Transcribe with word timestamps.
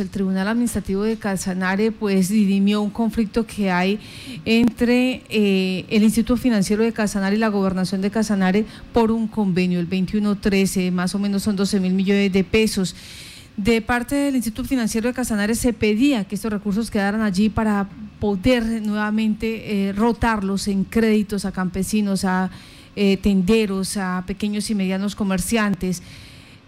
el 0.00 0.08
Tribunal 0.08 0.48
Administrativo 0.48 1.02
de 1.02 1.16
Casanare 1.16 1.92
pues 1.92 2.28
dirimió 2.28 2.80
un 2.82 2.90
conflicto 2.90 3.46
que 3.46 3.70
hay 3.70 3.98
entre 4.44 5.22
eh, 5.28 5.84
el 5.88 6.02
Instituto 6.02 6.36
Financiero 6.36 6.82
de 6.82 6.92
Casanare 6.92 7.36
y 7.36 7.38
la 7.38 7.48
Gobernación 7.48 8.00
de 8.00 8.10
Casanare 8.10 8.64
por 8.92 9.10
un 9.10 9.28
convenio, 9.28 9.80
el 9.80 9.86
2113, 9.86 10.90
más 10.90 11.14
o 11.14 11.18
menos 11.18 11.42
son 11.42 11.56
12 11.56 11.80
mil 11.80 11.92
millones 11.92 12.32
de 12.32 12.44
pesos. 12.44 12.94
De 13.56 13.82
parte 13.82 14.14
del 14.14 14.36
Instituto 14.36 14.68
Financiero 14.68 15.08
de 15.08 15.14
Casanare 15.14 15.54
se 15.56 15.72
pedía 15.72 16.24
que 16.24 16.36
estos 16.36 16.52
recursos 16.52 16.90
quedaran 16.90 17.22
allí 17.22 17.48
para 17.48 17.88
poder 18.20 18.64
nuevamente 18.82 19.88
eh, 19.88 19.92
rotarlos 19.92 20.68
en 20.68 20.84
créditos 20.84 21.44
a 21.44 21.52
campesinos, 21.52 22.24
a 22.24 22.50
eh, 22.94 23.16
tenderos, 23.16 23.96
a 23.96 24.24
pequeños 24.26 24.70
y 24.70 24.74
medianos 24.74 25.16
comerciantes. 25.16 26.02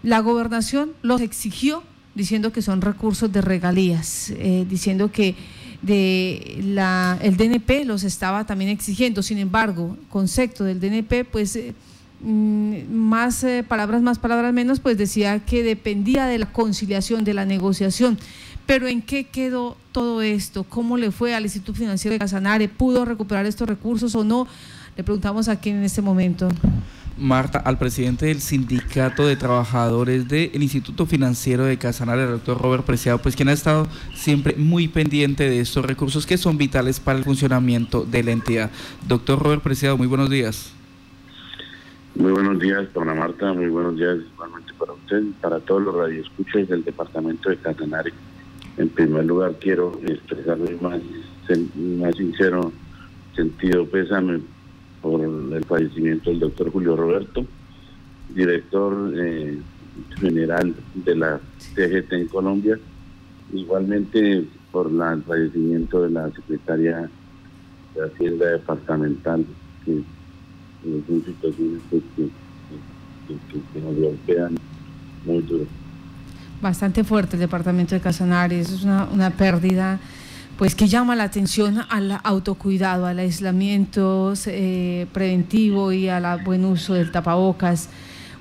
La 0.03 0.19
gobernación 0.19 0.91
los 1.01 1.21
exigió 1.21 1.83
diciendo 2.15 2.51
que 2.51 2.61
son 2.61 2.81
recursos 2.81 3.31
de 3.31 3.41
regalías, 3.41 4.31
eh, 4.31 4.65
diciendo 4.69 5.11
que 5.11 5.35
de 5.81 6.61
la, 6.63 7.17
el 7.21 7.37
DNP 7.37 7.85
los 7.85 8.03
estaba 8.03 8.45
también 8.45 8.69
exigiendo. 8.69 9.23
Sin 9.23 9.37
embargo, 9.37 9.97
concepto 10.09 10.63
del 10.63 10.79
DNP, 10.79 11.25
pues 11.25 11.57
Mm, 12.23 12.93
más 12.93 13.43
eh, 13.43 13.65
palabras 13.67 14.03
más, 14.03 14.19
palabras 14.19 14.53
menos, 14.53 14.79
pues 14.79 14.95
decía 14.97 15.39
que 15.39 15.63
dependía 15.63 16.27
de 16.27 16.37
la 16.37 16.45
conciliación, 16.51 17.23
de 17.23 17.33
la 17.33 17.45
negociación. 17.45 18.17
Pero 18.67 18.87
¿en 18.87 19.01
qué 19.01 19.25
quedó 19.25 19.75
todo 19.91 20.21
esto? 20.21 20.63
¿Cómo 20.63 20.97
le 20.97 21.11
fue 21.11 21.33
al 21.33 21.43
Instituto 21.43 21.79
Financiero 21.79 22.13
de 22.13 22.19
Casanare? 22.19 22.69
¿Pudo 22.69 23.05
recuperar 23.05 23.45
estos 23.47 23.67
recursos 23.67 24.13
o 24.13 24.23
no? 24.23 24.47
Le 24.95 25.03
preguntamos 25.03 25.47
aquí 25.47 25.71
en 25.71 25.83
este 25.83 26.01
momento. 26.01 26.47
Marta, 27.21 27.59
al 27.59 27.77
presidente 27.77 28.25
del 28.25 28.41
Sindicato 28.41 29.25
de 29.25 29.35
Trabajadores 29.35 30.27
del 30.27 30.61
Instituto 30.61 31.05
Financiero 31.05 31.63
de 31.63 31.77
Casanare, 31.77 32.23
el 32.23 32.31
doctor 32.31 32.59
Robert 32.59 32.83
Preciado, 32.83 33.19
pues 33.19 33.35
quien 33.35 33.47
ha 33.49 33.53
estado 33.53 33.87
siempre 34.13 34.55
muy 34.57 34.87
pendiente 34.87 35.49
de 35.49 35.59
estos 35.59 35.85
recursos 35.85 36.25
que 36.25 36.37
son 36.37 36.57
vitales 36.57 36.99
para 36.99 37.19
el 37.19 37.23
funcionamiento 37.23 38.03
de 38.03 38.23
la 38.23 38.31
entidad. 38.31 38.71
Doctor 39.07 39.39
Robert 39.39 39.61
Preciado, 39.61 39.97
muy 39.97 40.07
buenos 40.07 40.29
días. 40.29 40.73
Muy 42.15 42.31
buenos 42.31 42.59
días, 42.59 42.91
dona 42.93 43.13
Marta. 43.13 43.53
Muy 43.53 43.67
buenos 43.67 43.95
días 43.95 44.17
igualmente 44.33 44.73
para 44.77 44.93
usted 44.93 45.23
para 45.39 45.59
todos 45.59 45.83
los 45.83 45.95
radioescuchas 45.95 46.67
del 46.67 46.83
departamento 46.83 47.49
de 47.49 47.57
Catanare. 47.57 48.11
En 48.77 48.89
primer 48.89 49.25
lugar, 49.25 49.55
quiero 49.61 49.99
expresarle 50.05 50.77
más, 50.81 50.99
más 51.75 52.15
sincero 52.15 52.73
sentido 53.35 53.85
pésame 53.85 54.41
por 55.01 55.21
el 55.21 55.63
fallecimiento 55.65 56.29
del 56.29 56.39
doctor 56.39 56.71
Julio 56.71 56.95
Roberto, 56.95 57.45
director 58.29 59.13
eh, 59.17 59.57
general 60.19 60.75
de 60.93 61.15
la 61.15 61.39
CGT 61.57 62.13
en 62.13 62.27
Colombia. 62.27 62.77
Igualmente 63.53 64.45
por 64.71 64.87
el 64.87 65.23
fallecimiento 65.23 66.03
de 66.03 66.11
la 66.11 66.31
secretaria 66.31 67.09
de 67.93 68.05
Hacienda 68.05 68.45
Departamental, 68.51 69.45
que 69.83 70.01
son 70.83 71.25
situaciones 71.25 71.81
que, 71.89 72.29
nos 73.81 73.95
golpean 73.95 74.57
muy 75.25 75.41
duro. 75.41 75.65
Bastante 76.61 77.03
fuerte 77.03 77.35
el 77.35 77.41
departamento 77.41 77.95
de 77.95 78.01
Casanares, 78.01 78.71
es 78.71 78.83
una, 78.83 79.05
una 79.05 79.31
pérdida 79.31 79.99
pues 80.61 80.75
que 80.75 80.87
llama 80.87 81.15
la 81.15 81.23
atención 81.23 81.79
al 81.89 82.19
autocuidado, 82.23 83.07
al 83.07 83.17
aislamiento 83.17 84.33
eh, 84.45 85.07
preventivo 85.11 85.91
y 85.91 86.07
al 86.07 86.43
buen 86.43 86.65
uso 86.65 86.93
del 86.93 87.09
tapabocas. 87.09 87.89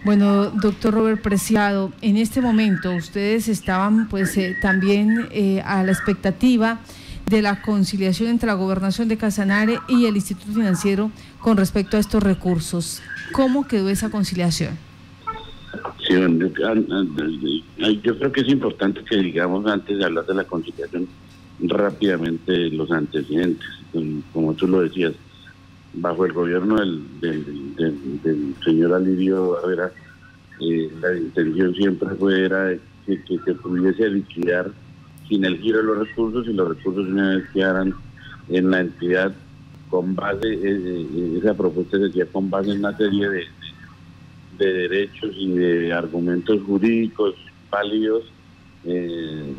Bueno, 0.04 0.50
doctor 0.50 0.92
Robert 0.92 1.22
Preciado, 1.22 1.94
en 2.02 2.18
este 2.18 2.42
momento 2.42 2.94
ustedes 2.94 3.48
estaban 3.48 4.06
pues 4.10 4.36
eh, 4.36 4.54
también 4.60 5.28
eh, 5.30 5.62
a 5.64 5.82
la 5.82 5.92
expectativa 5.92 6.80
de 7.24 7.40
la 7.40 7.62
conciliación 7.62 8.28
entre 8.28 8.48
la 8.48 8.54
gobernación 8.54 9.08
de 9.08 9.16
Casanare 9.16 9.78
y 9.88 10.04
el 10.04 10.16
Instituto 10.16 10.52
Financiero 10.52 11.10
con 11.38 11.56
respecto 11.56 11.96
a 11.96 12.00
estos 12.00 12.22
recursos. 12.22 13.00
¿Cómo 13.32 13.66
quedó 13.66 13.88
esa 13.88 14.10
conciliación? 14.10 14.76
Sí, 16.06 16.16
yo 18.02 18.18
creo 18.18 18.30
que 18.30 18.42
es 18.42 18.48
importante 18.48 19.02
que 19.08 19.16
digamos 19.16 19.64
antes 19.64 19.96
de 19.96 20.04
hablar 20.04 20.26
de 20.26 20.34
la 20.34 20.44
conciliación 20.44 21.08
rápidamente 21.62 22.70
los 22.70 22.90
antecedentes. 22.90 23.68
Como 24.32 24.54
tú 24.54 24.68
lo 24.68 24.82
decías, 24.82 25.14
bajo 25.94 26.24
el 26.24 26.32
gobierno 26.32 26.76
del, 27.20 28.54
señor 28.64 28.94
Alirio 28.94 29.58
eh, 30.60 30.90
la 31.00 31.16
intención 31.16 31.74
siempre 31.74 32.08
fue 32.18 32.44
era 32.44 32.76
que, 33.06 33.22
que 33.22 33.38
se 33.44 33.54
pudiese 33.54 34.08
liquidar 34.08 34.70
sin 35.28 35.44
el 35.44 35.58
giro 35.58 35.78
de 35.78 35.84
los 35.84 35.98
recursos 36.08 36.46
y 36.46 36.52
los 36.52 36.68
recursos 36.68 37.08
una 37.08 37.36
vez 37.36 37.44
quedaran 37.52 37.94
en 38.48 38.70
la 38.70 38.80
entidad 38.80 39.32
con 39.88 40.14
base, 40.14 40.46
eh, 40.46 40.60
eh, 40.62 41.38
esa 41.38 41.54
propuesta 41.54 41.98
se 41.98 42.06
hacía 42.06 42.26
con 42.26 42.50
base 42.50 42.70
en 42.70 42.78
una 42.78 42.96
serie 42.96 43.28
de, 43.28 43.44
de, 44.58 44.72
derechos 44.72 45.30
y 45.36 45.52
de 45.52 45.92
argumentos 45.92 46.60
jurídicos 46.62 47.34
válidos 47.70 48.24
eh, 48.84 49.54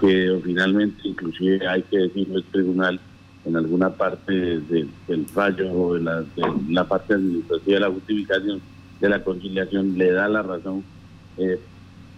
que 0.00 0.40
finalmente 0.44 1.00
inclusive 1.04 1.66
hay 1.66 1.82
que 1.82 1.98
decirlo 1.98 2.38
el 2.38 2.44
tribunal 2.44 3.00
en 3.44 3.56
alguna 3.56 3.90
parte 3.90 4.32
del 4.32 5.26
fallo 5.32 5.72
o 5.72 5.94
de 5.94 6.24
la, 6.68 6.84
parte 6.84 7.14
administrativa 7.14 7.74
de 7.74 7.80
la 7.80 7.90
justificación 7.90 8.60
de 9.00 9.08
la 9.08 9.24
conciliación 9.24 9.96
le 9.96 10.12
da 10.12 10.28
la 10.28 10.42
razón 10.42 10.84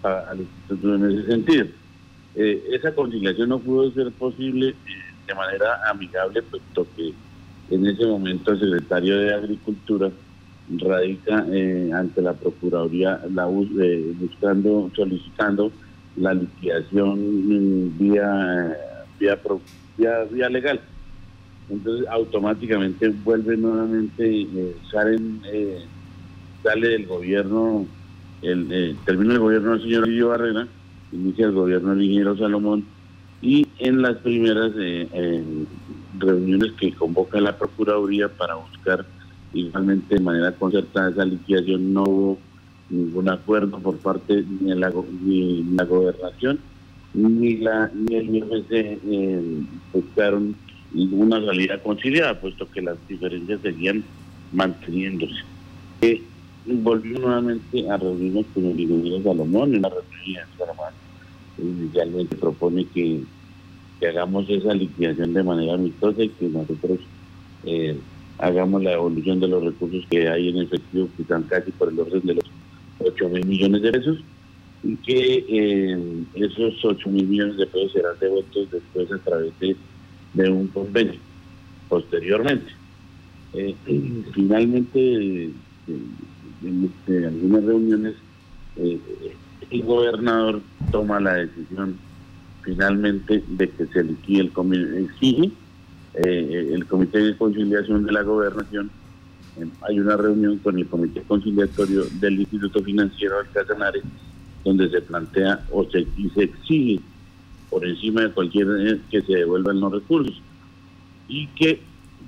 al 0.03 0.41
instituto 0.41 0.95
en 0.97 1.11
ese 1.11 1.27
sentido. 1.27 1.67
Eh, 2.35 2.65
esa 2.73 2.95
conciliación 2.95 3.51
no 3.51 3.59
pudo 3.59 3.91
ser 3.93 4.11
posible 4.13 4.71
eh, 4.71 4.75
de 5.27 5.35
manera 5.35 5.89
amigable, 5.89 6.43
puesto 6.43 6.87
que 6.97 7.13
en 7.71 7.87
ese 7.87 8.07
momento 8.07 8.53
el 8.53 8.61
secretario 8.61 9.19
de 9.19 9.35
Agricultura 9.35 10.11
radica 10.79 11.47
eh, 11.53 11.91
ante 11.95 12.23
la 12.23 12.33
Procuraduría 12.33 13.21
la, 13.33 13.47
buscando, 13.47 14.91
solicitando 14.95 15.71
la 16.17 16.35
liquidación 16.35 17.19
mm, 17.19 17.99
vía, 17.99 18.77
vía, 19.19 19.39
vía, 20.31 20.49
legal. 20.49 20.81
Entonces 21.71 22.07
automáticamente 22.09 23.09
vuelve 23.25 23.57
nuevamente, 23.57 24.47
salen, 24.91 25.41
sale 26.63 26.89
del 26.89 27.07
gobierno, 27.07 27.87
el, 28.43 28.97
termina 29.05 29.35
el 29.35 29.41
gobierno 29.41 29.73
del 29.73 29.83
señor 29.83 30.09
Guillo 30.09 30.29
Barrera, 30.29 30.67
inicia 31.13 31.47
el 31.47 31.53
gobierno 31.53 31.91
del 31.91 32.03
ingeniero 32.03 32.37
Salomón 32.37 32.85
y 33.41 33.67
en 33.79 34.03
las 34.03 34.17
primeras 34.19 34.73
eh, 34.79 35.43
reuniones 36.19 36.73
que 36.73 36.93
convoca 36.93 37.41
la 37.41 37.57
Procuraduría 37.57 38.29
para 38.29 38.55
buscar 38.55 39.05
igualmente 39.53 40.15
de 40.15 40.21
manera 40.21 40.53
concertada 40.53 41.11
esa 41.11 41.25
liquidación 41.25 41.93
no 41.93 42.05
hubo 42.05 42.39
ningún 42.91 43.29
acuerdo 43.29 43.79
por 43.79 43.97
parte 43.99 44.45
ni 44.61 44.71
de 44.71 44.77
la, 44.77 44.93
ni 45.23 45.63
la 45.65 45.85
gobernación 45.85 46.59
ni 47.15 47.57
la 47.59 47.91
ni 47.95 48.15
el 48.15 48.37
IFC 48.37 48.71
eh, 48.73 49.41
buscaron 49.93 50.55
ninguna 50.93 51.45
salida 51.45 51.83
conciliada 51.83 52.41
puesto 52.41 52.71
que 52.71 52.83
las 52.83 52.97
diferencias 53.09 53.61
seguían 53.63 54.05
manteniéndose. 54.53 55.35
Eh, 56.01 56.23
volvió 56.67 57.19
nuevamente 57.19 57.89
a 57.91 57.97
reunirnos 57.97 58.47
con 58.55 58.67
el 58.67 58.81
ingeniero 58.81 59.23
Salomón 59.23 59.73
en 59.73 59.79
una 59.79 59.89
reunión 59.89 60.47
Salomón 60.57 60.95
inicialmente 61.59 62.37
propone 62.37 62.87
que, 62.87 63.23
hagamos 64.09 64.51
esa 64.51 64.75
liquidación 64.75 65.33
de 65.33 65.45
manera 65.45 65.75
amistosa 65.75 66.25
y 66.25 66.29
que 66.31 66.47
nosotros 66.49 66.99
eh, 67.65 67.97
hagamos 68.39 68.83
la 68.83 68.95
evolución 68.95 69.39
de 69.39 69.47
los 69.47 69.63
recursos 69.63 70.05
que 70.11 70.29
hay 70.29 70.49
en 70.49 70.59
efectivo, 70.59 71.09
que 71.17 71.23
están 71.23 71.45
casi 71.45 71.71
por 71.71 71.89
el 71.89 72.01
orden 72.01 72.21
de 72.25 72.35
los 72.35 72.45
8 73.15 73.29
mil 73.29 73.47
millones 73.47 73.83
de 73.83 73.93
pesos, 73.93 74.19
y 74.83 74.97
que 74.97 75.45
eh, 75.49 76.25
esos 76.35 76.85
8 76.85 77.09
mil 77.11 77.27
millones 77.27 77.57
de 77.57 77.67
pesos 77.67 77.93
serán 77.93 78.19
devueltos 78.21 78.71
después 78.71 79.13
a 79.13 79.19
través 79.19 79.53
de, 79.61 80.51
un 80.51 80.67
convenio, 80.69 81.21
posteriormente. 81.89 82.73
Eh, 83.55 83.75
finalmente, 84.35 85.51
en 85.87 87.25
algunas 87.25 87.65
reuniones, 87.65 88.15
el 88.77 89.83
gobernador 89.83 90.61
toma 90.91 91.21
la 91.21 91.35
decisión 91.35 91.97
finalmente 92.63 93.43
de 93.47 93.69
que 93.69 93.87
se 93.87 94.05
liquide 94.05 94.43
el 94.43 94.53
comité, 94.53 95.01
exige 95.01 95.51
eh, 96.15 96.71
el 96.73 96.87
comité 96.87 97.19
de 97.19 97.37
conciliación 97.37 98.05
de 98.05 98.13
la 98.13 98.23
gobernación. 98.23 98.91
Hay 99.83 100.01
una 100.01 100.17
reunión 100.17 100.59
con 100.59 100.79
el 100.79 100.87
comité 100.87 101.23
conciliatorio 101.23 102.05
del 102.21 102.41
Instituto 102.41 102.83
Financiero 102.83 103.43
de 103.43 103.49
Casanares 103.51 104.03
donde 104.65 104.89
se 104.89 105.01
plantea 105.03 105.65
o 105.71 105.85
se, 105.91 106.07
y 106.17 106.31
se 106.31 106.45
exige 106.45 107.01
por 107.69 107.87
encima 107.87 108.23
de 108.23 108.31
cualquier 108.31 108.69
eh, 108.81 109.01
que 109.11 109.23
se 109.23 109.33
devuelvan 109.33 109.81
los 109.81 109.93
recursos 109.93 110.41
y 111.29 111.47
que 111.49 111.81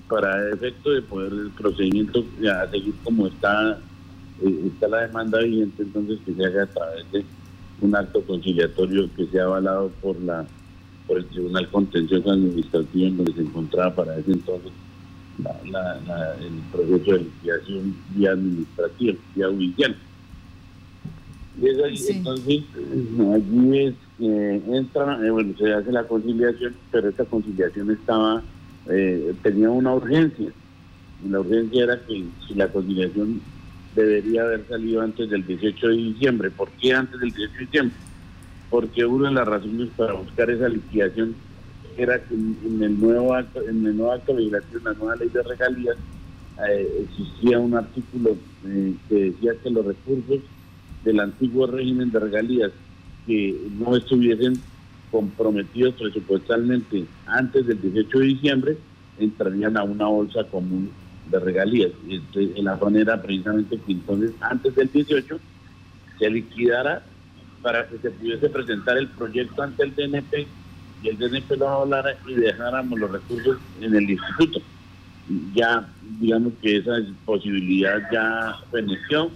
para 0.08 0.50
efecto 0.50 0.90
de 0.90 1.02
poder 1.02 1.32
el 1.32 1.50
procedimiento 1.50 2.24
a 2.50 2.70
seguir 2.70 2.94
como 3.04 3.26
está 3.26 3.78
eh, 4.42 4.60
está 4.66 4.88
la 4.88 5.06
demanda 5.06 5.38
vigente 5.40 5.82
entonces 5.82 6.18
que 6.26 6.34
se 6.34 6.44
haga 6.44 6.64
a 6.64 6.66
través 6.66 7.12
de 7.12 7.24
un 7.80 7.96
acto 7.96 8.20
conciliatorio 8.22 9.08
que 9.16 9.26
se 9.26 9.40
ha 9.40 9.44
avalado 9.44 9.90
por 10.02 10.20
la 10.22 10.46
por 11.06 11.18
el 11.18 11.26
Tribunal 11.26 11.68
Contencioso 11.68 12.30
Administrativo 12.30 13.06
en 13.06 13.16
donde 13.16 13.32
se 13.34 13.42
encontraba 13.42 13.94
para 13.94 14.16
ese 14.18 14.32
entonces 14.32 14.72
el 15.38 16.60
proceso 16.72 17.12
de 17.12 17.18
liquidación 17.18 17.96
vía 18.14 18.32
administrativa, 18.32 19.14
vía 19.34 19.48
judicial. 19.48 19.96
Y 21.60 21.68
es 21.68 22.10
entonces, 22.10 22.62
allí 23.32 23.78
es, 23.78 23.94
eh, 24.20 24.62
entra, 24.72 25.24
eh, 25.24 25.30
bueno, 25.30 25.54
se 25.56 25.72
hace 25.72 25.92
la 25.92 26.04
conciliación, 26.04 26.74
pero 26.90 27.08
esta 27.08 27.24
conciliación 27.24 27.90
estaba, 27.90 28.42
eh, 28.88 29.32
tenía 29.42 29.70
una 29.70 29.94
urgencia. 29.94 30.50
Y 31.24 31.28
la 31.28 31.40
urgencia 31.40 31.84
era 31.84 32.00
que 32.00 32.24
si 32.46 32.54
la 32.54 32.68
conciliación 32.68 33.40
debería 33.94 34.42
haber 34.42 34.66
salido 34.68 35.00
antes 35.00 35.30
del 35.30 35.46
18 35.46 35.88
de 35.88 35.94
diciembre. 35.94 36.50
¿Por 36.50 36.70
qué 36.70 36.92
antes 36.92 37.20
del 37.20 37.30
18 37.30 37.52
de 37.52 37.60
diciembre? 37.60 37.96
Porque 38.68 39.04
una 39.04 39.28
de 39.28 39.34
las 39.36 39.46
razones 39.46 39.88
para 39.96 40.14
buscar 40.14 40.50
esa 40.50 40.68
liquidación 40.68 41.36
era 41.96 42.22
que 42.22 42.34
en 42.34 42.82
el 42.82 43.00
nuevo 43.00 43.34
acto, 43.34 43.60
en 43.62 43.86
el 43.86 43.96
nuevo 43.96 44.12
acto 44.12 44.32
de 44.32 44.40
legislación, 44.40 44.84
la 44.84 44.92
nueva 44.94 45.16
ley 45.16 45.28
de 45.28 45.42
regalías, 45.42 45.96
eh, 46.68 47.06
existía 47.08 47.58
un 47.58 47.74
artículo 47.74 48.36
eh, 48.66 48.94
que 49.08 49.14
decía 49.14 49.52
que 49.62 49.70
los 49.70 49.84
recursos 49.84 50.40
del 51.04 51.20
antiguo 51.20 51.66
régimen 51.66 52.10
de 52.10 52.20
regalías 52.20 52.70
que 53.26 53.56
no 53.78 53.96
estuviesen 53.96 54.54
comprometidos 55.10 55.94
presupuestalmente 55.94 57.06
antes 57.26 57.66
del 57.66 57.80
18 57.80 58.18
de 58.18 58.26
diciembre 58.26 58.76
entrarían 59.18 59.76
a 59.76 59.84
una 59.84 60.06
bolsa 60.06 60.44
común 60.44 60.90
de 61.30 61.38
regalías. 61.38 61.92
Y 62.08 62.16
este, 62.16 62.62
la 62.62 62.78
zona 62.78 63.00
era 63.00 63.22
precisamente 63.22 63.78
que 63.78 63.92
entonces 63.92 64.32
antes 64.40 64.74
del 64.74 64.90
18 64.90 65.38
se 66.18 66.30
liquidara 66.30 67.04
para 67.62 67.88
que 67.88 67.98
se 67.98 68.10
pudiese 68.10 68.48
presentar 68.48 68.98
el 68.98 69.08
proyecto 69.08 69.62
ante 69.62 69.84
el 69.84 69.94
DNP 69.94 70.46
y 71.04 71.10
el 71.10 71.18
DNP 71.18 71.56
lo 71.58 71.68
hablara 71.68 72.16
y 72.26 72.34
dejáramos 72.34 72.98
los 72.98 73.10
recursos 73.10 73.58
en 73.80 73.94
el 73.94 74.10
instituto. 74.10 74.60
Ya, 75.54 75.86
digamos 76.18 76.54
que 76.62 76.78
esa 76.78 76.92
posibilidad 77.26 78.00
ya 78.10 78.56
feneció, 78.70 79.30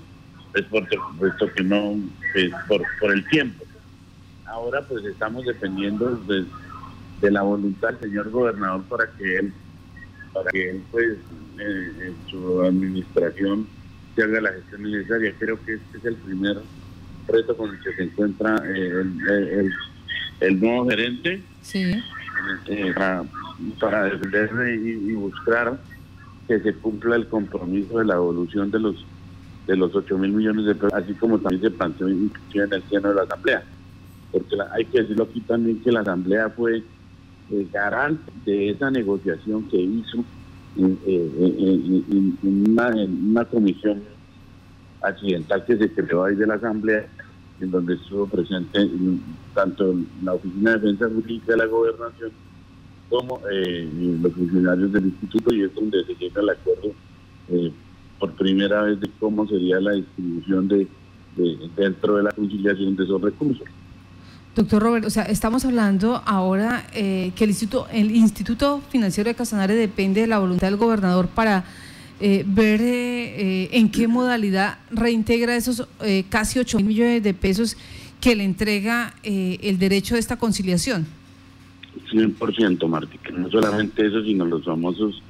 es 0.55 0.65
por 0.65 0.88
puesto 1.19 1.53
que 1.53 1.62
no, 1.62 1.97
es 2.35 2.50
por, 2.67 2.82
por 2.99 3.12
el 3.12 3.26
tiempo. 3.29 3.65
Ahora 4.47 4.81
pues 4.82 5.05
estamos 5.05 5.44
dependiendo 5.44 6.17
de, 6.26 6.47
de 7.20 7.31
la 7.31 7.43
voluntad 7.43 7.91
del 7.91 8.11
señor 8.11 8.31
gobernador 8.31 8.82
para 8.85 9.11
que 9.12 9.37
él, 9.37 9.53
para 10.32 10.50
que 10.50 10.70
él 10.70 10.82
pues 10.91 11.19
en 11.59 12.17
su 12.31 12.62
administración 12.62 13.67
se 14.17 14.23
haga 14.23 14.41
la 14.41 14.53
gestión 14.53 14.82
necesaria. 14.85 15.35
Creo 15.38 15.62
que 15.67 15.75
este 15.75 15.99
es 15.99 16.05
el 16.06 16.17
primer 16.17 16.56
reto 17.26 17.55
con 17.55 17.75
el 17.75 17.81
que 17.82 17.93
se 17.93 18.03
encuentra 18.05 18.56
eh, 18.65 19.03
el, 19.03 19.73
nuevo 20.61 20.88
gerente 20.88 21.43
eh, 21.75 22.94
para, 23.81 24.05
defender 24.05 24.50
y, 24.85 25.12
buscar 25.14 25.79
que 26.46 26.61
se 26.61 26.73
cumpla 26.75 27.17
el 27.17 27.26
compromiso 27.29 27.99
de 27.99 28.05
la 28.05 28.14
evolución 28.14 28.70
de 28.70 28.79
los 28.79 29.05
de 29.67 29.76
los 29.76 29.94
8 29.94 30.17
mil 30.17 30.32
millones 30.32 30.64
de 30.64 30.75
pesos, 30.75 30.94
así 30.94 31.12
como 31.12 31.38
también 31.38 31.61
se 31.61 31.70
planteó 31.70 32.08
en 32.08 32.32
el 32.55 32.82
seno 32.88 33.11
de 33.11 33.14
la 33.14 33.23
Asamblea. 33.25 33.62
Porque 34.32 34.56
hay 34.73 34.87
que 34.87 35.02
decirlo 35.02 35.25
aquí 35.25 35.40
también 35.43 35.82
que 35.82 35.93
la 35.93 36.00
Asamblea 36.00 36.49
fue 36.49 36.82
el 37.50 37.69
garante 37.70 38.32
de 38.46 38.70
esa 38.70 38.91
negociación 38.91 39.69
que 39.69 39.76
hizo 39.76 40.25
en, 40.76 42.38
una, 42.43 43.44
comisión 43.44 44.02
accidental 45.02 45.64
que 45.64 45.76
se 45.76 45.93
creó 45.93 46.25
ahí 46.25 46.34
de 46.34 46.46
la 46.46 46.55
Asamblea, 46.55 47.06
en 47.60 47.70
donde 47.70 47.94
estuvo 47.94 48.26
presente 48.26 48.88
tanto 49.55 49.94
la 50.22 50.34
Oficina 50.34 50.72
de 50.72 50.78
Defensa 50.78 51.14
Jurídica 51.14 51.52
de 51.52 51.58
la 51.58 51.66
Gobernación 51.66 52.31
como 53.08 53.40
eh, 53.50 53.88
los 54.20 54.32
funcionarios 54.32 54.93
del 54.93 55.06
instituto 55.06 55.55
y 55.55 55.62
es 55.62 55.75
donde 55.75 56.05
se 56.05 56.14
llega 56.14 56.40
al 56.40 56.50
acuerdo 56.50 56.93
eh, 57.49 57.72
por 58.19 58.32
primera 58.32 58.82
vez 58.82 59.00
de 59.00 59.10
cómo 59.19 59.46
sería 59.49 59.81
la 59.81 59.93
distribución 59.93 60.69
de 60.69 60.87
dentro 61.76 62.16
de 62.16 62.25
la 62.25 62.32
conciliación 62.32 62.96
de 62.96 63.05
esos 63.05 63.20
recursos. 63.20 63.66
Doctor 64.55 64.82
Robert, 64.82 65.05
o 65.05 65.10
sea, 65.10 65.22
estamos 65.25 65.64
hablando 65.64 66.20
ahora 66.26 66.84
eh, 66.93 67.32
que 67.37 67.44
el 67.44 67.50
Instituto, 67.50 67.87
el 67.93 68.10
Instituto 68.10 68.81
Financiero 68.90 69.28
de 69.28 69.37
Casanare 69.37 69.75
depende 69.75 70.22
de 70.22 70.26
la 70.26 70.40
voluntad 70.40 70.66
del 70.66 70.76
gobernador 70.76 71.28
para 71.28 71.64
eh, 72.20 72.44
ver 72.47 72.81
eh, 72.82 73.69
en 73.73 73.91
qué 73.91 74.09
modalidad 74.09 74.79
reintegra 74.91 75.56
esos 75.56 75.87
casi 76.29 76.59
8 76.59 76.79
mil 76.79 76.87
millones 76.87 77.23
de 77.23 77.35
pesos 77.35 77.76
que 78.20 78.35
le 78.35 78.44
entrega 78.44 79.15
el 79.23 79.79
derecho 79.79 80.15
de 80.15 80.20
esta 80.20 80.37
conciliación. 80.37 81.06
100%, 82.11 82.88
Martí, 82.88 83.19
que 83.19 83.32
no 83.32 83.50
solamente 83.50 84.06
eso, 84.06 84.23
sino 84.23 84.44
los 84.44 84.65
famosos 84.65 85.23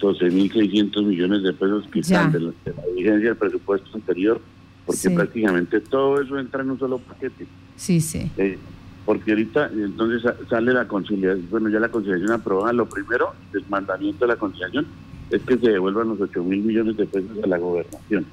12.600 0.00 1.04
millones 1.04 1.42
de 1.42 1.52
pesos 1.52 1.84
que 1.92 2.00
están 2.00 2.32
de 2.32 2.40
la, 2.40 2.52
vigencia 2.94 3.28
del 3.28 3.36
presupuesto 3.36 3.88
anterior, 3.94 4.40
porque 4.86 5.10
prácticamente 5.10 5.80
todo 5.80 6.20
eso 6.20 6.38
entra 6.38 6.62
en 6.62 6.70
un 6.70 6.78
solo 6.78 6.98
paquete. 6.98 7.46
Sí, 7.76 8.00
sí. 8.00 8.30
Eh, 8.36 8.58
porque 9.04 9.32
ahorita 9.32 9.70
entonces 9.72 10.30
sale 10.48 10.72
la 10.72 10.86
conciliación, 10.86 11.46
bueno, 11.50 11.68
ya 11.68 11.80
la 11.80 11.90
conciliación 11.90 12.32
aprobada, 12.32 12.72
lo 12.72 12.88
primero 12.88 13.32
del 13.52 13.64
mandamiento 13.68 14.24
de 14.24 14.28
la 14.28 14.36
conciliación 14.36 14.86
es 15.30 15.42
que 15.42 15.58
se 15.58 15.70
devuelvan 15.70 16.08
los 16.08 16.20
8 16.20 16.42
mil 16.42 16.62
millones 16.62 16.96
de 16.96 17.06
pesos 17.06 17.42
a 17.42 17.46
la 17.46 17.58
gobernación. 17.58 18.26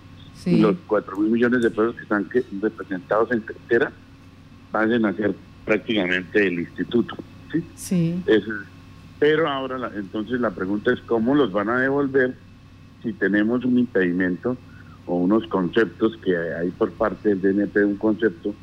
Los 0.45 0.75
4 0.87 1.17
mil 1.17 1.31
millones 1.31 1.63
de 1.63 1.69
pesos 1.69 1.95
que 1.95 2.03
están 2.03 2.29
representados 2.61 3.31
en 3.31 3.39
cartera 3.41 3.91
van 4.71 5.05
a 5.05 5.13
ser 5.13 5.33
prácticamente 5.65 6.45
el 6.47 6.59
instituto. 6.59 7.15
Sí. 7.51 7.63
sí. 7.75 8.23
pero 9.17 9.47
ahora 9.47 9.91
entonces 9.95 10.41
la 10.41 10.51
pregunta 10.51 10.91
es 10.91 10.99
cómo 11.01 11.35
los 11.35 11.51
van 11.51 11.69
a 11.69 11.79
devolver 11.79 12.35
si 13.01 13.13
tenemos 13.13 13.63
un 13.63 13.79
impedimento 13.79 14.57
o 15.05 15.15
unos 15.15 15.47
conceptos 15.47 16.17
que 16.17 16.35
hay 16.35 16.69
por 16.71 16.91
parte 16.91 17.35
del 17.35 17.41
DNP, 17.41 17.85
un 17.85 17.95
concepto 17.95 18.53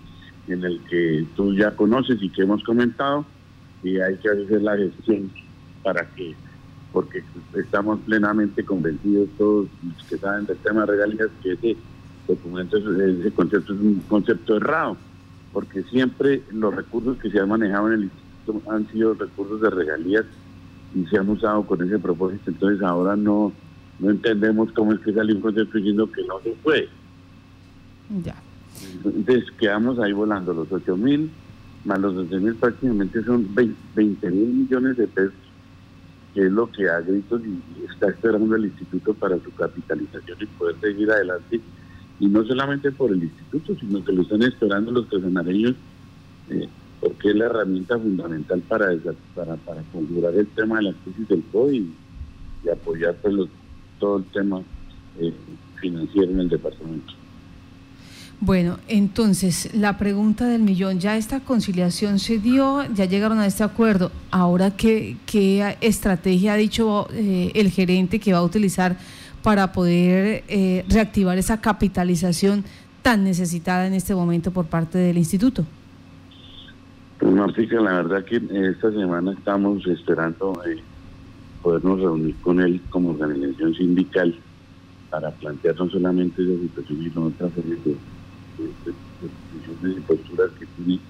en 0.49 0.65
el 0.65 0.81
que 0.91 1.25
tú 1.37 1.55
ya 1.55 1.71
conoces 1.77 2.19
y 2.21 2.29
que 2.29 2.43
hemos 2.43 2.63
comentado 2.65 3.25
y 3.83 3.99
hay 3.99 4.17
que 4.17 4.29
hacer 4.29 4.63
la 4.63 4.77
gestión 4.77 5.31
para 5.83 6.07
que, 6.15 6.35
porque 6.93 7.23
estamos 7.55 8.01
plenamente 8.01 8.65
convencidos 8.65 9.29
todos 9.39 9.67
los 9.83 10.05
que 10.05 10.19
saben 10.19 10.47
del 10.47 10.59
tema 10.59 10.83
de 10.83 10.93
regalías 10.93 11.29
que 11.43 11.53
ese 11.53 11.77
documento, 12.29 12.77
ese 12.77 13.31
concepto 13.33 13.75
es 13.75 13.81
un 13.81 14.03
concepto 14.09 14.57
errado, 14.57 14.97
porque 15.53 15.83
siempre 15.85 16.43
los 16.53 16.75
recursos 16.75 17.17
que 17.19 17.31
se 17.31 17.41
han 17.41 17.49
manejado 17.49 17.89
en 17.89 17.95
el 17.95 18.03
instituto 18.05 18.71
han 18.71 18.87
sido 18.89 19.15
recursos 19.15 19.61
de 19.61 19.71
regalías 19.71 20.25
y 20.95 21.07
se 21.07 21.19
han 21.19 21.29
usado 21.29 21.63
con 21.65 21.83
ese 21.83 21.99
propósito, 21.99 22.51
entonces 22.51 22.83
ahora 22.83 23.17
no, 23.17 23.53
no 23.99 24.11
entendemos 24.11 24.71
cómo 24.73 24.93
es 24.93 25.01
que 25.01 25.13
salió 25.13 25.35
un 25.35 25.43
concepto 25.43 25.79
diciendo 25.79 26.11
que 26.11 26.25
no 26.25 26.41
se 26.41 26.51
puede. 26.63 26.89
Ya. 28.25 28.35
Entonces 29.05 29.45
quedamos 29.59 29.99
ahí 29.99 30.13
volando 30.13 30.53
los 30.53 30.71
8 30.71 30.97
mil, 30.97 31.31
más 31.85 31.99
los 31.99 32.15
12 32.15 32.39
mil 32.41 32.55
prácticamente 32.55 33.23
son 33.25 33.49
20 33.55 34.31
mil 34.31 34.49
millones 34.49 34.97
de 34.97 35.07
pesos, 35.07 35.33
que 36.35 36.47
es 36.47 36.53
lo 36.53 36.71
que 36.71 36.89
ha 36.89 37.01
gritos 37.01 37.43
y 37.45 37.85
está 37.91 38.09
esperando 38.09 38.57
el 38.57 38.65
instituto 38.67 39.15
para 39.15 39.39
su 39.39 39.53
capitalización 39.55 40.39
y 40.41 40.47
poder 40.47 40.77
seguir 40.81 41.11
adelante. 41.11 41.61
Y 42.21 42.27
no 42.27 42.45
solamente 42.45 42.91
por 42.93 43.11
el 43.13 43.23
instituto, 43.23 43.75
sino 43.79 44.05
que 44.05 44.13
lo 44.13 44.23
están 44.23 44.43
esperando 44.43 44.93
los 44.93 45.07
personaleños, 45.07 45.75
eh, 46.51 46.69
porque 47.01 47.31
es 47.31 47.37
la 47.37 47.47
herramienta 47.47 47.99
fundamental 47.99 48.61
para, 48.69 48.87
para, 49.35 49.57
para 49.57 49.83
configurar 49.93 50.35
el 50.35 50.47
tema 50.49 50.77
de 50.77 50.85
la 50.85 50.93
crisis 50.93 51.29
del 51.29 51.43
COVID 51.53 51.83
y, 52.65 52.69
apoyar 52.69 53.17
pues, 53.17 53.49
todo 53.99 54.19
el 54.19 54.25
tema 54.27 54.63
eh, 55.19 55.33
financiero 55.81 56.31
en 56.31 56.41
el 56.41 56.49
departamento. 56.49 57.13
Bueno, 58.45 58.79
entonces 58.89 59.73
la 59.73 59.99
pregunta 59.99 60.49
del 60.49 60.63
millón, 60.63 60.99
ya 60.99 61.17
esta 61.17 61.39
conciliación 61.39 62.19
se 62.19 62.41
dio, 62.41 62.83
ya 62.93 63.05
llegaron 63.05 63.39
a 63.39 63.47
este 63.47 63.63
acuerdo, 63.63 64.11
ahora 64.33 64.73
qué, 64.73 65.17
estrategia 65.81 66.55
ha 66.55 66.57
dicho 66.57 67.07
eh, 67.13 67.53
el 67.55 67.71
gerente 67.71 68.19
que 68.19 68.33
va 68.33 68.41
a 68.41 68.43
utilizar 68.43 68.97
para 69.45 69.73
poder 69.73 70.43
eh, 70.49 70.85
reactivar 70.89 71.39
esa 71.39 71.61
capitalización 71.61 72.65
tan 73.03 73.23
necesitada 73.23 73.87
en 73.87 73.95
este 73.95 74.13
momento 74.13 74.51
por 74.51 74.67
parte 74.67 74.99
del 74.99 75.19
instituto. 75.19 75.65
Pues 77.21 77.33
Martica, 77.33 77.81
la 77.81 77.93
verdad 77.93 78.25
que 78.25 78.43
esta 78.71 78.91
semana 78.91 79.35
estamos 79.35 79.87
esperando 79.87 80.61
eh, 80.67 80.83
podernos 81.63 82.01
reunir 82.01 82.35
con 82.43 82.61
él 82.61 82.81
como 82.91 83.11
organización 83.11 83.73
sindical 83.77 84.35
para 85.11 85.31
plantear 85.31 85.77
no 85.77 85.89
solamente 85.89 86.43
esa 86.43 86.61
situación, 86.61 87.05
sino 87.05 87.27
otra 87.27 87.49
serie 87.51 87.79
de, 88.63 90.01
posturas 90.03 90.51
que 90.59 90.67
tiene 90.77 91.01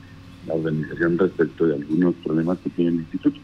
la 0.47 0.55
organización 0.55 1.19
respecto 1.19 1.67
de 1.67 1.75
algunos 1.77 2.15
problemas 2.17 2.59
que 2.59 2.71
tiene 2.71 2.91
el 2.91 2.97
instituto. 2.97 3.39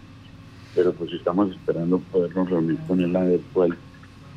Pero 0.75 0.93
pues 0.93 1.13
estamos 1.13 1.51
esperando 1.51 1.99
podernos 1.99 2.51
reunir 2.51 2.79
con 2.87 3.01
él 3.01 3.15
a 3.17 3.25
ver 3.25 3.41
cuál, 3.53 3.77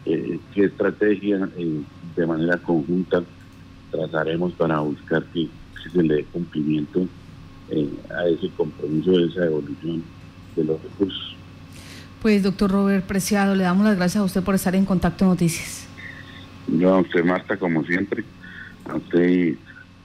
eh, 0.06 0.40
qué 0.54 0.66
estrategia 0.66 1.50
eh, 1.58 1.82
de 2.16 2.26
manera 2.26 2.58
conjunta 2.58 3.24
trazaremos 3.92 4.54
para 4.54 4.80
buscar 4.80 5.24
que 5.26 5.50
que 5.84 5.90
se 5.90 6.04
le 6.04 6.16
dé 6.16 6.24
cumplimiento 6.26 7.08
eh, 7.70 7.90
a 8.10 8.28
ese 8.28 8.50
compromiso 8.56 9.12
de 9.12 9.26
esa 9.26 9.46
evolución 9.46 10.04
de 10.56 10.64
los 10.64 10.82
recursos. 10.82 11.36
Pues 12.22 12.44
doctor 12.44 12.72
Robert 12.72 13.06
Preciado, 13.06 13.56
le 13.56 13.64
damos 13.64 13.86
las 13.86 13.96
gracias 13.96 14.22
a 14.22 14.26
usted 14.26 14.44
por 14.44 14.56
estar 14.56 14.76
en 14.76 14.86
Contacto 14.86 15.26
Noticias. 15.26 15.88
A 16.84 16.98
usted, 16.98 17.24
Marta, 17.24 17.58
como 17.58 17.84
siempre, 17.84 18.24
a 18.86 19.00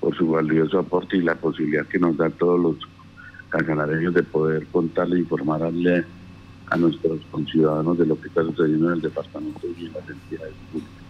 por 0.00 0.16
su 0.16 0.28
valioso 0.28 0.78
aporte 0.78 1.16
y 1.16 1.22
la 1.22 1.34
posibilidad 1.34 1.86
que 1.86 1.98
nos 1.98 2.16
da 2.16 2.30
todos 2.30 2.60
los 2.60 2.76
casanareños 3.48 4.14
de 4.14 4.22
poder 4.22 4.66
contarle, 4.68 5.20
informarle 5.20 6.04
a 6.68 6.76
nuestros 6.76 7.20
conciudadanos 7.30 7.98
de 7.98 8.06
lo 8.06 8.20
que 8.20 8.28
está 8.28 8.42
sucediendo 8.42 8.88
en 8.88 8.94
el 8.94 9.00
departamento 9.00 9.66
y 9.76 9.86
en 9.86 9.92
las 9.92 10.08
entidades 10.08 10.54
públicas. 10.70 11.05